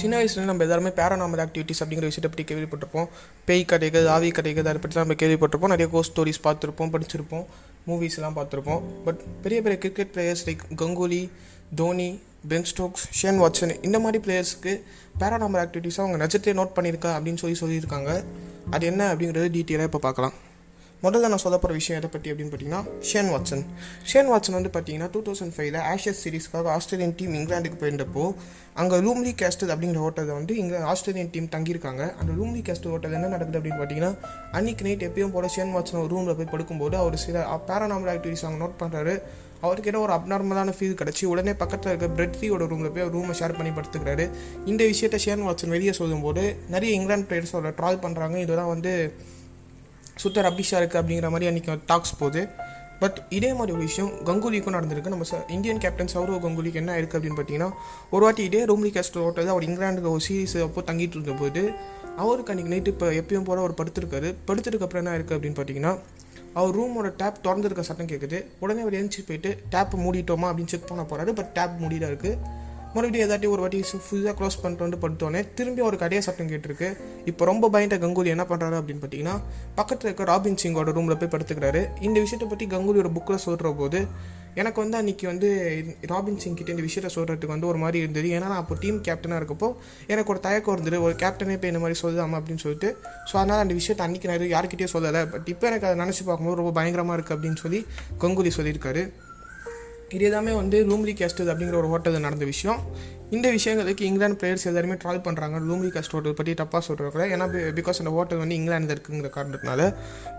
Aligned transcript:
சின்ன 0.00 0.14
வயசுல 0.18 0.42
நம்ம 0.48 0.64
எல்லாருமே 0.64 0.90
பேரானாமல் 0.98 1.42
ஆக்டிவிட்டிஸ் 1.44 1.80
அப்படிங்கிற 1.82 2.08
விஷயத்தை 2.10 2.30
பற்றி 2.32 2.44
கேள்விப்பட்டிருப்போம். 2.50 3.08
பேய் 3.48 3.64
கதைகள் 3.70 4.06
ஆவி 4.14 4.28
கதைகள் 4.38 4.68
அதை 4.70 4.80
பற்றி 4.82 4.94
தான் 4.96 5.06
நம்ம 5.06 5.16
கேள்விப்பட்டிருப்போம். 5.22 5.72
நிறைய 5.74 5.88
கோஸ்ட் 5.94 6.12
ஸ்டோரிஸ் 6.12 6.40
பார்த்துருப்போம் 6.46 6.92
படிச்சிருப்போம் 6.94 7.44
மூவிஸ்லாம் 7.88 8.36
பார்த்துருப்போம். 8.38 8.82
பட் 9.06 9.20
பெரிய 9.44 9.58
பெரிய 9.66 9.78
cricket 9.84 10.12
players 10.16 10.44
like 10.48 10.64
Ganguly 10.82 11.22
Dhoni 11.80 12.10
Ben 12.50 12.68
Stokes 12.70 13.06
Shane 13.20 13.40
Watson 13.42 13.74
இந்த 13.88 13.98
மாதிரி 14.06 14.18
பிளேயர்ஸ்க்கு 14.26 14.74
பேரானாமல் 15.20 15.62
ஆக்டிவிட்டிஸை 15.64 16.02
அவங்க 16.04 16.18
நட்சத்திரத்தை 16.22 16.56
நோட் 16.60 16.76
பண்ணியிருக்கா 16.78 17.12
அப்படின்னு 17.16 17.42
சொல்லி 17.44 17.58
சொல்லியிருக்காங்க. 17.62 18.10
அது 18.74 18.84
என்ன 18.92 19.02
அப்படிங்கிறது 19.12 19.48
டீட்டெயிலாக 19.56 19.90
இப்போ 19.90 20.02
பார்க்கலாம். 20.08 20.36
முதல்ல 21.02 21.28
நான் 21.28 21.42
சொல்ல 21.42 21.56
போகிற 21.58 21.72
விஷயம் 21.78 21.98
எதை 22.00 22.08
பற்றி 22.12 22.28
அப்படின்னு 22.32 22.52
பார்த்தீங்கன்னா 22.52 22.82
ஷேன் 23.00 23.28
வாட்சன் 23.32 23.64
ஷேன் 24.02 24.28
வாட்சன் 24.30 24.56
வந்து 24.58 24.70
பார்த்தீங்கன்னா 24.76 25.08
டூ 25.10 25.20
தௌசண்ட் 25.26 25.54
ஃபைவ்ல 25.56 25.80
ஆஷஸ் 25.92 26.20
சீரிஸ்க்காக 26.22 26.70
ஆஸ்திரேலியன் 26.76 27.14
டீம் 27.16 27.34
இங்கிலாந்துக்கு 27.34 27.78
போயிருந்தப்போ 27.82 28.24
அங்கே 28.74 28.96
லூம்லி 28.96 29.32
கேஸ்டல் 29.42 29.72
அப்படிங்கிற 29.74 30.00
ஹோட்டலில் 30.04 30.36
வந்து 30.38 30.56
இங்கே 30.56 30.78
ஆஸ்திரேலியன் 30.92 31.30
டீம் 31.34 31.48
தங்கியிருக்காங்க. 31.56 32.02
அந்த 32.20 32.30
லூம்லி 32.38 32.62
கேஸ்டல் 32.68 32.92
ஹோட்டல் 32.94 33.12
என்ன 33.12 33.26
நடக்குது 33.26 33.58
அப்படின்னு 33.60 33.80
பார்த்தீங்கன்னா 33.80 34.12
அன்னைக்கு 34.52 34.84
நைட் 34.84 35.04
எப்பயும் 35.08 35.34
போல 35.36 35.48
ஷேன் 35.48 35.74
வாட்சன் 35.76 36.00
ஒரு 36.02 36.10
ரூமில் 36.14 36.36
போய் 36.40 36.52
படுக்கும்போது 36.54 36.96
அவர் 37.02 37.16
சில 37.16 37.44
பேரானாமல் 37.68 38.12
ஆக்டிவிட்டிஸ் 38.14 38.46
அவங்க 38.46 38.60
நோட் 38.64 38.80
பண்ணுறாரு 38.82 39.14
அவருக்கு 39.60 39.90
ஏதோ 39.90 40.00
ஒரு 40.06 40.12
அப்நார்மலான 40.12 40.72
ஃபீல் 40.78 40.98
கிடச்சி 41.00 41.24
உடனே 41.24 41.54
பக்கத்தில் 41.62 41.92
இருக்க 41.92 42.08
பிரெட்ரியோட 42.18 42.66
ரூமில் 42.72 42.92
போய் 42.96 43.08
ரூமை 43.16 43.34
ஷேர் 43.40 43.56
பண்ணி 43.58 43.72
படுத்துக்கிறாரு. 43.78 44.26
இந்த 44.64 44.82
விஷயத்தை 44.92 45.20
ஷேன் 45.26 45.46
வாட்சன் 45.46 45.74
வெளியே 45.76 45.92
சொல்லும்போது 45.92 46.44
நிறைய 46.68 46.98
இங்கிலாந்து 46.98 47.28
பிளேயர்ஸ் 47.30 47.56
அவரை 47.56 47.72
ட்ரால் 47.80 48.02
பண்ணுறாங்க 48.04 48.38
இதெல்லாம் 48.46 48.72
வந்து 48.74 48.92
சுத்த 50.16 50.42
ரப்பிஷாக 50.42 50.80
இருக்குது 50.80 51.00
அப்படிங்கிற 51.02 51.30
மாதிரி 51.30 51.46
அன்றைக்கி 51.50 51.78
டாக்ஸ் 51.86 52.16
போகுது. 52.18 52.48
பட் 53.00 53.18
இதே 53.28 53.48
மாதிரி 53.52 53.72
ஒரு 53.76 53.82
விஷயம் 53.82 54.12
கங்குலிக்கும் 54.24 54.76
நடந்திருக்கு. 54.76 55.12
நம்ம 55.14 55.24
ச 55.30 55.50
இந்தியன் 55.50 55.78
கேப்டன் 55.78 56.12
சௌரவ் 56.14 56.44
கங்குலிக்கு 56.44 56.80
என்ன 56.82 56.92
இருக்குது 57.00 57.18
அப்படின்னு 57.18 57.38
பார்த்தீங்கன்னா 57.40 57.70
ஒரு 58.10 58.24
வாட்டி 58.24 58.44
இதே 58.44 58.64
ரூம்லி 58.64 58.90
கேஸ்ட் 58.96 59.18
ஓட்டது 59.24 59.46
அவர் 59.46 59.62
இங்கிலாந்துக்கு 59.62 60.14
ஒரு 60.14 60.24
சீரீஸ் 60.28 60.62
அப்போ 60.62 60.82
தங்கிட்டு 60.92 61.16
இருந்த 61.18 61.32
போது 61.32 61.70
அவருக்கு 62.16 62.52
அன்றைக்கி 62.54 62.72
நைட்டு 62.74 62.86
இப்போ 62.86 63.06
எப்பயும் 63.20 63.44
போல் 63.44 63.58
அவர் 63.58 63.74
படுத்திருக்காரு. 63.74 64.28
படுத்ததுக்கு 64.46 64.86
அப்புறம் 64.86 65.02
என்ன 65.04 65.16
இருக்குது 65.18 65.36
அப்படின்னு 65.36 65.58
பார்த்தீங்கன்னா 65.58 65.92
அவர் 66.54 66.76
ரூமோட 66.78 67.08
டேப் 67.16 67.40
திறந்துருக்க 67.44 67.80
சட்டம் 67.80 68.06
கேட்குது 68.06 68.38
உடனே 68.58 68.80
அவர் 68.80 68.94
எழுந்துச்சு 68.94 69.24
போயிட்டு 69.26 69.50
டேப் 69.70 69.96
மூடிட்டோமா 69.96 70.48
அப்படின்னு 70.50 70.72
செக் 70.74 70.86
பண்ண 70.86 71.02
போகிறாரு 71.10 71.34
பட் 71.34 71.52
டேப் 71.58 71.76
மூடிதான் 71.80 72.12
இருக்குது 72.12 72.38
மறுபடியும் 72.96 73.26
ஏதாட்டி 73.26 73.48
ஒரு 73.54 73.62
வாட்டி 73.64 73.82
ஃபுல்லாக 74.06 74.34
க்ளோஸ் 74.38 74.60
பண்ணிட்டு 74.62 74.86
வந்து 74.86 75.00
படுத்தோடனே 75.04 75.42
திரும்பி 75.58 75.82
ஒரு 75.88 75.98
கடையை 76.02 76.22
சட்டம் 76.28 76.50
கேட்டிருக்கு. 76.52 76.88
இப்போ 77.30 77.44
ரொம்ப 77.50 77.70
பயந்த 77.74 77.98
கங்குலி 78.04 78.32
என்ன 78.36 78.46
பண்ணுறாரு 78.50 78.78
அப்படின்னு 78.80 79.02
பார்த்தீங்கன்னா 79.04 79.36
பக்கத்தில் 79.78 80.08
இருக்க 80.10 80.30
ராபின் 80.32 80.60
சிங்கோட 80.62 80.92
ரூமில் 80.98 81.20
போய் 81.20 81.32
படுத்துக்கிறாரு. 81.34 81.82
இந்த 82.08 82.18
விஷயத்தை 82.24 82.48
பற்றி 82.54 82.66
கங்குலியோட 82.74 83.10
புக்கில் 83.18 83.44
சொல்கிற 83.46 83.72
போது 83.82 84.00
எனக்கு 84.60 84.78
வந்து 84.82 84.96
அன்றைக்கி 84.98 85.24
வந்து 85.30 85.48
ராபின் 86.10 86.38
சிங் 86.42 86.56
கிட்டே 86.58 86.72
இந்த 86.74 86.84
விஷயத்த 86.86 87.08
சொல்கிறதுக்கு 87.16 87.54
வந்து 87.54 87.68
ஒரு 87.70 87.78
மாதிரி 87.82 87.98
இருந்தது. 88.04 88.28
ஏன்னா 88.36 88.46
நான் 88.52 88.62
அப்போ 88.62 88.76
டீம் 88.82 89.00
கேப்டனாக 89.08 89.40
இருக்கப்போ 89.40 89.68
எனக்கு 90.12 90.32
ஒரு 90.34 90.40
தயக்கம் 90.46 90.74
இருந்தது. 90.76 90.98
ஒரு 91.06 91.14
கேப்டனே 91.22 91.56
இப்போ 91.58 91.68
இந்த 91.72 91.82
மாதிரி 91.82 91.98
சொல்லாமா 92.02 92.38
அப்படின்னு 92.40 92.64
சொல்லிட்டு. 92.64 92.90
ஸோ 93.28 93.34
அதனால் 93.40 93.62
அந்த 93.64 93.76
விஷயத்தை 93.80 94.04
அன்றைக்கி 94.06 94.30
நான் 94.30 94.54
யார்கிட்டயே 94.56 94.90
சொல்லலை. 94.94 95.22
பட் 95.34 95.48
இப்போ 95.54 95.66
எனக்கு 95.70 95.88
அதை 95.88 95.98
நினச்சி 96.04 96.24
பார்க்கும்போது 96.28 96.60
ரொம்ப 96.62 96.72
பயங்கரமாக 96.80 97.18
இருக்குது 97.18 97.36
அப்படின்னு 97.38 97.62
சொல்லி 97.64 97.82
கங்குலி 98.24 98.52
சொல்லியிருக்காரு. 98.58 99.04
இது 100.14 100.24
எல்லாமே 100.24 100.52
வந்து 100.52 100.78
லூம்லி 100.88 101.12
கேஸ்டல் 101.20 101.48
அப்படிங்கிற 101.52 101.76
ஒரு 101.82 101.88
ஹோட்டலில் 101.92 102.24
நடந்த 102.26 102.44
விஷயம். 102.50 102.80
இந்த 103.36 103.46
விஷயங்களுக்கு 103.54 104.02
இங்கிலாந்து 104.08 104.38
பிளேயர்ஸ் 104.40 104.66
எல்லாருமே 104.70 104.96
ட்ரால் 105.02 105.22
பண்ணுறாங்க 105.26 105.56
லூம்லி 105.68 105.88
கேஸ்ட் 105.94 106.14
ஹோட்டல் 106.16 106.36
பற்றி 106.40 106.52
தப்பாக 106.60 106.82
சொல்கிறாங்க 106.88 107.24
ஏன்னா 107.34 107.46
பிகாஸ் 107.78 107.98
அந்த 108.02 108.10
ஹோட்டல் 108.16 108.40
வந்து 108.42 108.56
இங்கிலாந்து 108.58 108.94
இருக்குங்கிற 108.96 109.30
காரணத்தினால. 109.36 109.88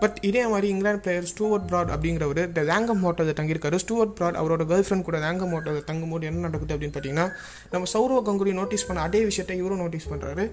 பட் 0.02 0.16
இதே 0.28 0.44
மாதிரி 0.52 0.68
இங்கிலாந்து 0.74 1.02
பிளேயர் 1.06 1.28
ஸ்டூவர்ட் 1.32 1.66
ப்ராட் 1.72 1.92
அப்படிங்கிறவர் 1.96 2.40
இந்த 2.50 2.62
லேங்கம் 2.70 3.02
ஹோட்டலில் 3.06 3.36
தங்கியிருக்காரு. 3.40 3.80
ஸ்டூவர்ட் 3.84 4.14
ப்ராட் 4.20 4.38
அவரோட 4.42 4.64
கேர்ள் 4.70 4.86
ஃப்ரெண்ட் 4.88 5.06
கூட 5.08 5.18
லேங்கம் 5.26 5.52
ஹோட்டலில் 5.56 5.86
தங்கும்போது 5.90 6.30
என்ன 6.30 6.44
நடக்குது 6.48 6.74
அப்படின்னு 6.76 6.96
பார்த்தீங்கன்னா 6.96 7.28
நம்ம 7.74 7.90
சௌரவ 7.94 8.22
கங்குலி 8.28 8.54
நோட்டீஸ் 8.60 8.86
பண்ண 8.90 9.02
அதே 9.08 9.22
விஷயத்தை 9.30 9.56
இவரும் 9.62 9.82
நோட்டீஸ் 9.84 10.10
பண்ணுறாரு 10.12 10.46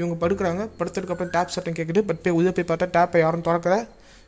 இவங்க 0.00 0.16
படுக்கிறாங்க 0.22 0.62
படுத்ததுக்கப்புறம் 0.80 1.30
டேப் 1.36 1.54
சட்டம் 1.56 1.78
கேட்குது 1.78 2.00
பட் 2.08 2.22
போய் 2.24 2.36
உள்ளே 2.38 2.50
போய் 2.56 2.68
பார்த்தா 2.70 2.88
டேப்பை 2.96 3.20
யாரும் 3.24 3.46
திறக்கல. 3.46 3.76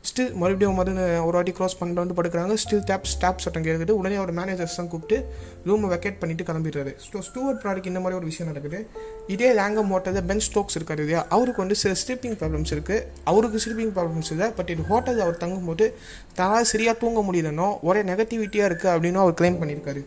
ஸ்டில் 0.07 0.35
மறுபடியும் 0.41 0.77
மருந்து 0.79 1.05
ஒரு 1.27 1.35
வாட்டி 1.37 1.53
க்ராஸ் 1.57 1.75
பண்ணிட்டு 1.79 2.01
வந்து 2.01 2.15
படுக்கிறாங்க. 2.17 2.53
ஸ்டில் 2.61 2.83
டேப் 2.89 3.07
ஸ்டாப் 3.13 3.41
சட்டம் 3.43 3.65
கேட்குது 3.65 3.93
உடனே 3.99 4.17
அவர் 4.21 4.31
மேனேஜர்ஸ் 4.37 4.77
தான் 4.79 4.89
கூப்பிட்டு 4.91 5.17
ரூமை 5.69 5.87
வெக்கேட் 5.93 6.19
பண்ணிட்டு 6.21 6.43
கிளம்பிடுறாரு. 6.49 6.91
ஸோ 7.05 7.21
ஸ்டூவர்ட் 7.27 7.59
ப்ராடக்ட் 7.63 7.89
இந்த 7.91 8.01
மாதிரி 8.03 8.17
ஒரு 8.19 8.27
விஷயம் 8.31 8.49
நடக்குது. 8.51 8.79
இதே 9.35 9.49
லேங்கம் 9.59 9.91
ஹோட்டலில் 9.93 10.25
பென் 10.29 10.43
ஸ்டோக்ஸ் 10.47 10.77
இருக்காரு 10.79 11.03
இல்லையா? 11.05 11.23
அவருக்கு 11.37 11.63
வந்து 11.63 11.77
சில 11.83 11.93
ஸ்லீப்பிங் 12.03 12.37
ப்ராப்ளம்ஸ் 12.41 12.73
இருக்குது 12.75 13.03
அவருக்கு 13.31 13.63
ஸ்லீப்பிங் 13.65 13.93
ப்ராப்ளம்ஸ் 13.99 14.31
இல்லை 14.35 14.49
பட் 14.59 14.71
இது 14.75 14.85
ஹோட்டலில் 14.91 15.23
அவர் 15.27 15.41
தங்கும்போது 15.43 15.87
தனால் 16.39 16.69
சரியாக 16.73 16.97
தூங்க 17.03 17.21
முடியலனோ 17.29 17.69
ஒரே 17.89 18.03
நெகட்டிவிட்டியாக 18.11 18.69
இருக்குது 18.71 18.93
அப்படின்னு 18.95 19.23
அவர் 19.25 19.37
கிளைம் 19.41 19.61
பண்ணியிருக்காரு 19.61 20.03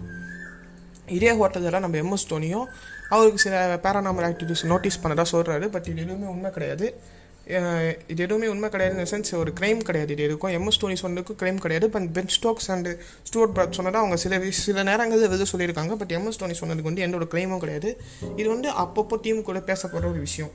இதே 1.19 1.33
ஹோட்டலில் 1.41 1.83
நம்ம 1.85 1.99
எம்எஸ் 2.05 2.31
தோனியும் 2.35 2.67
அவருக்கு 3.15 3.41
சில 3.47 3.57
பேரானாமல் 3.85 4.27
ஆக்டிவிட்டிஸ் 4.29 4.71
நோட்டீஸ் 4.73 5.03
பண்ணதாக 5.03 5.29
சொல்கிறாரு 5.33 5.67
பட் 5.75 5.89
இது 5.91 6.01
எதுவுமே 6.05 6.29
உண்மை 6.35 6.51
கிடையாது. 6.55 6.87
இது 7.47 8.23
எதுவுமே 8.27 8.47
உண்மை 8.47 8.69
கிடையாது. 8.69 9.05
சென்ஸ் 9.13 9.35
ஒரு 9.35 9.53
க்ரைம் 9.61 9.81
கிடையாது. 9.89 10.13
இது 10.17 10.27
எதுக்கும் 10.29 10.55
எம்எஸ் 10.59 10.81
டோனி 10.81 10.97
சொன்னதுக்கும் 11.03 11.39
க்ரைம் 11.43 11.63
கிடையாது. 11.65 11.91
But 11.91 12.09
Ben 12.13 12.33
Stokes 12.37 12.71
and 12.71 12.89
Stuart 13.29 13.55
Broad 13.55 13.79
சொன்னதை 13.79 14.01
அவங்க 14.01 14.17
சில 14.17 14.51
சில 14.51 14.83
நேரங்களில் 14.83 15.29
வெளியே 15.29 15.51
சொல்லியிருக்காங்க. 15.53 15.95
பட் 16.03 16.13
எம்எஸ் 16.19 16.41
டோனி 16.43 16.59
சொன்னதுக்கு 16.61 16.91
வந்து 16.91 17.07
எந்த 17.07 17.17
ஒரு 17.17 17.29
கிடையாது. 17.65 18.01
இது 18.37 18.49
வந்து 18.49 18.71
அப்பப்போ 18.85 19.19
டீம் 19.27 19.43
கூட 19.43 19.59
பேசப்படுற 19.59 20.13
ஒரு 20.15 20.23
விஷயம். 20.29 20.53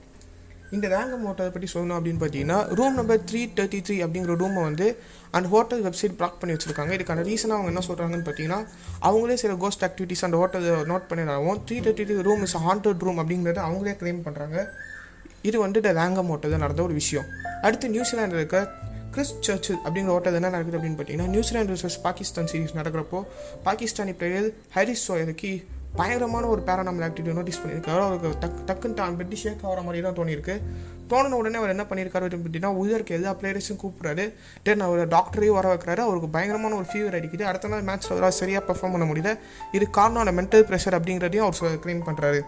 இந்த 0.71 0.87
ரேங்கம் 0.87 1.25
ஹோட்டலை 1.27 1.51
பற்றி 1.55 1.67
சொல்லணும் 1.73 1.97
அப்படின்னு 1.97 2.21
பார்த்தீங்கன்னா 2.23 2.57
room 2.77 2.93
number 2.93 3.21
three 3.29 3.41
thirty 3.57 3.79
three 3.87 3.95
அப்படிங்கிற 4.05 4.33
ரூமை 4.41 4.61
வந்து 4.69 4.87
அந்த 5.31 5.49
ஹோட்டல் 5.49 5.83
வெப்சைட் 5.83 6.17
பிளாக் 6.19 6.39
பண்ணி 6.39 6.55
வச்சிருக்காங்க. 6.55 6.91
இதுக்கான 6.97 7.23
ரீசனாக 7.29 7.57
அவங்க 7.57 7.71
என்ன 7.73 7.83
சொல்கிறாங்கன்னு 7.89 8.27
பார்த்தீங்கன்னா 8.29 8.59
அவங்களே 9.01 9.33
சில 9.43 9.55
கோஸ்ட் 9.63 9.85
ஆக்டிவிட்டிஸ் 9.87 10.25
அந்த 10.27 10.37
ஹோட்டலில் 10.41 10.83
note 10.91 11.07
பண்ணிடாவும் 11.11 11.59
three 11.67 11.77
thirty 11.85 12.05
three 12.09 12.21
room 12.29 12.43
is 12.47 12.57
haunted 12.65 13.05
room 13.07 13.21
அப்படிங்கிறத 13.23 13.61
அவங்களே 13.67 13.95
கிளைம் 14.01 14.21
பண்ணுறாங்க 14.27 14.57
இது 15.41 15.67
வந்துட்டு 15.67 15.89
ரேங்கம் 15.99 16.31
ஓட்டது 16.33 16.57
நடந்த 16.57 16.81
ஒரு 16.81 16.93
விஷயம். 16.93 17.25
அடுத்து 17.61 17.87
நியூசிலாண்டில் 17.87 18.41
இருக்க 18.41 18.71
கிறிஸ் 19.11 19.35
சர்ச்சில் 19.39 19.77
அப்படிங்கிற 19.85 20.13
ஓட்டது 20.17 20.33
என்ன 20.33 20.49
நடக்குது 20.49 20.77
அப்படின்னு 20.77 20.97
பார்த்தீங்கன்னா 20.99 21.27
New Zealand 21.27 21.73
versus 21.73 22.01
Pakistan 22.03 22.45
series 22.45 22.77
நடக்கிறப்போ 22.77 23.23
Pakistani 23.65 24.13
player 24.13 24.49
Haris 24.75 25.05
சோயருக்கு 25.07 25.65
பயங்கரமான 25.95 26.47
ஒரு 26.47 26.61
பேரானாமல் 26.65 27.05
ஆக்டிவிட்டி 27.07 27.33
நோட்டீஸ் 27.33 27.59
பண்ணியிருக்காரு. 27.63 28.01
அவருக்கு 28.07 28.47
டக் 28.47 28.59
டக்குன்னு 28.67 28.93
தான் 28.93 29.17
பெட்டி 29.17 29.35
ஷேக் 29.35 29.63
ஆகிற 29.63 29.81
மாதிரி 29.81 30.03
தான் 30.03 30.15
தோணியிருக்கு. 30.15 30.55
தோணின 31.09 31.31
உடனே 31.31 31.57
அவர் 31.57 31.69
என்ன 31.69 31.83
பண்ணியிருக்காரு 31.83 32.25
அப்படின்னு 32.25 32.45
பார்த்தீங்கன்னா 32.45 32.65
உள்ள 32.65 33.03
எல்லா 33.03 33.33
பிளேயர்ஸும் 33.33 33.79
கூப்பிட்றாரு. 33.83 34.33
தென் 34.63 34.79
அவர் 34.79 35.07
டாக்டரையும் 35.07 35.57
வர 35.59 35.73
வைக்கிறாரு. 35.73 35.97
அவருக்கு 35.97 36.29
பயங்கரமான 36.29 36.75
ஒரு 36.75 36.85
ஃபீவர் 36.91 37.17
அடிக்குது. 37.19 37.41
அடுத்த 37.41 37.67
நாள் 37.67 37.83
மேட்ச்சில் 37.83 38.09
அவரால் 38.09 38.31
சரியாக 38.31 38.73
பெர்ஃபார்ம் 38.73 38.95
பண்ண 38.95 39.05
முடியல. 39.13 39.37
இது 39.71 39.89
காரணம் 39.89 40.37
மென்டல் 40.37 40.67
ப்ரெஷர் 40.71 40.97
அப்படிங்கிறதையும் 40.99 41.47
அவர் 41.49 41.83
கிளைம் 41.85 42.07
பண்ணுறாரு 42.09 42.41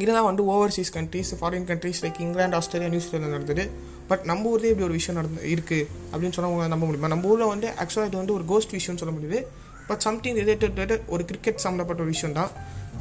இதெல்லாம் 0.00 0.28
வந்து 0.28 0.42
overseas 0.52 0.90
countries 0.96 1.30
foreign 1.40 1.66
countries 1.70 2.00
like 2.00 2.20
England 2.24 2.56
Australia 2.56 2.90
New Zealand 2.94 3.30
நடந்தது. 3.30 3.64
பட் 4.10 4.24
நம்ம 4.30 4.42
ஊர்லேயே 4.50 4.70
இப்படி 4.72 4.86
ஒரு 4.88 4.96
விஷயம் 4.98 5.18
நடந்து 5.20 5.42
இருக்குது 5.54 5.86
அப்படின்னு 6.12 6.36
சொன்னால் 6.36 6.72
நம்ப 6.74 6.84
முடியுமா? 6.86 7.10
நம்ம 7.14 7.28
ஊரில் 7.28 7.52
வந்து 7.54 7.68
ஆக்சுவலாக 7.82 8.10
இது 8.10 8.20
வந்து 8.22 8.32
ஒரு 8.32 8.44
கோஸ்ட் 8.52 8.74
விஷயம்னு 8.76 9.02
சொல்ல 9.02 9.14
முடியுது. 9.16 9.40
பட் 9.86 9.98
சம்திங் 9.98 10.36
ரிலேட்டட் 10.36 11.00
ஒரு 11.06 11.24
கிரிக்கெட் 11.24 11.62
சம்மந்தப்பட்ட 11.64 12.02
ஒரு 12.02 12.12
விஷயம் 12.16 12.34
தான். 12.34 12.50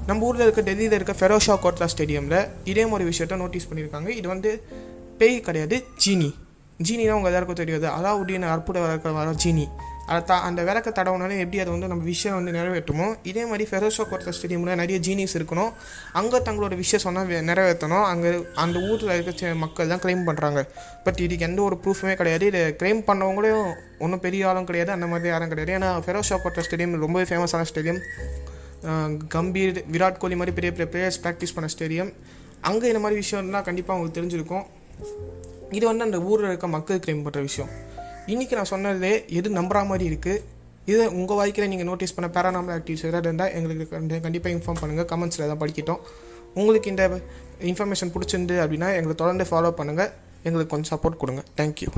நம்ம 0.08 0.26
ஊரில் 0.26 0.42
இருக்க 0.42 0.62
டெல்லியில் 0.62 0.98
இருக்க 1.00 1.14
ஃபெரோஷா 1.20 1.56
கோட்லா 1.64 1.88
ஸ்டேடியமில் 1.94 2.40
இதே 2.64 2.86
மாதிரி 2.86 3.10
விஷயத்த 3.10 3.36
நோட்டீஸ் 3.36 3.68
பண்ணியிருக்காங்க. 3.70 4.10
இது 4.20 4.28
வந்து 4.28 4.52
பேய் 5.18 5.40
கிடையாது 5.48 5.78
ஜீனி. 6.06 6.30
ஜீனினா 6.84 7.16
உங்கள் 7.18 7.31
எல்லாருக்கும் 7.31 7.62
தெரியாது. 7.62 7.88
அதாவது 7.88 8.46
அற்புத 8.56 8.80
வர 9.20 9.31
ஜீனி. 9.46 9.66
அதை 10.12 10.20
த 10.30 10.36
அந்த 10.47 10.62
விளக்க 10.68 10.90
தடவுனாலே 10.97 11.36
எப்படி 11.44 11.59
அதை 11.64 11.72
வந்து 11.75 11.90
நம்ம 11.92 12.03
விஷயம் 12.14 12.36
வந்து 12.38 12.52
நிறைவேற்றுமோ 12.58 13.08
இதே 13.31 13.44
மாதிரி 13.50 13.66
ஃபெரோஷோ 13.72 14.03
கோட்லா 14.12 14.31
ஸ்டேடியமில் 14.38 14.80
நிறைய 14.81 14.97
ஜீனிஸ் 15.08 15.36
இருக்கணும். 15.40 15.72
அங்கே 16.20 16.38
தங்களோட 16.47 16.75
விஷயம் 16.84 17.03
சொன்னால் 17.06 17.34
நிறைவேற்றணும். 17.50 18.06
அங்கே 18.12 18.31
அந்த 18.64 18.80
ஊரில் 18.90 19.14
இருக்க 19.18 19.53
மக்கள் 19.64 19.92
தான் 19.94 20.02
கிளைம் 20.06 20.24
பண்ணுறாங்க 20.30 20.62
பட் 21.06 21.19
இதுக்கு 21.25 21.48
எந்த 21.50 21.62
ஒரு 21.68 21.78
ப்ரூஃபுமே 21.84 22.16
கிடையாது. 22.22 22.46
இதை 22.52 22.62
கிளைம் 22.81 23.02
பண்ணவங்களும் 23.09 23.68
ஒன்றும் 24.06 24.24
பெரிய 24.25 24.48
ஆளும் 24.52 24.68
கிடையாது. 24.69 24.94
அந்த 24.98 25.09
மாதிரி 25.14 25.31
யாரும் 25.34 25.52
கிடையாது. 25.53 25.74
ஏன்னா 25.80 25.92
ஃபெரோஷோ 26.08 26.40
கோட்லா 26.46 26.66
ஸ்டேடியம் 26.69 26.98
ரொம்பவே 27.06 27.28
ஃபேமஸான 27.31 27.68
ஸ்டேடியம் 27.72 28.01
கம்பீர் 29.36 29.80
விராட் 29.94 30.19
கோலி 30.24 30.36
மாதிரி 30.42 30.56
பெரிய 30.57 30.72
பெரிய 30.75 30.88
பிளேயர்ஸ் 30.94 31.22
ப்ராக்டிஸ் 31.24 31.56
பண்ண 31.56 31.69
ஸ்டேடியம் 31.75 32.12
அங்கே 32.69 32.88
இந்த 32.92 33.01
மாதிரி 33.04 33.18
விஷயம்லாம் 33.24 33.68
கண்டிப்பாக 33.69 33.94
அவங்களுக்கு 33.95 34.19
தெரிஞ்சிருக்கும். 34.19 34.66
இது 35.78 35.86
வந்து 35.92 36.06
அந்த 36.07 36.19
ஊரில் 36.30 36.50
இருக்க 36.51 36.68
மக்கள் 36.78 37.04
கிளைம் 37.06 37.24
பண்ணுற 37.25 37.42
விஷயம். 37.50 37.72
இன்றைக்கி 38.31 38.56
நான் 38.58 38.70
சொன்னதே 38.72 39.12
எது 39.38 39.50
நம்புகிற 39.58 39.80
மாதிரி 39.90 40.06
இருக்குது 40.10 40.42
இதை 40.92 41.06
உங்கள் 41.20 41.38
வாழ்க்கையில் 41.40 41.70
நீங்கள் 41.72 41.88
நோட்டீஸ் 41.90 42.14
பண்ண 42.16 42.28
பேரானாமல் 42.36 42.74
ஆக்டிவிட்டிஸ் 42.76 43.06
ஏதாவது 43.10 43.28
இருந்தால் 43.28 43.54
எங்களுக்கு 43.58 43.86
கண்டிப்பாக 44.26 44.52
இன்ஃபார்ம் 44.56 44.81
பண்ணுங்கள் 44.81 45.08
கமெண்ட்ஸில் 45.12 45.46
எதாவது 45.46 45.62
படிக்கட்டும். 45.64 46.02
உங்களுக்கு 46.60 46.92
இந்த 46.94 47.04
இன்ஃபர்மேஷன் 47.72 48.14
பிடிச்சிருந்து 48.16 48.58
அப்படின்னா 48.64 48.90
எங்களை 49.00 49.16
தொடர்ந்து 49.24 49.48
ஃபாலோ 49.52 49.72
பண்ணுங்கள் 49.80 50.12
எங்களுக்கு 50.48 50.74
கொஞ்சம் 50.74 50.92
சப்போர்ட் 50.94 51.22
கொடுங்க. 51.24 51.44
தேங்க்யூ 51.60 51.90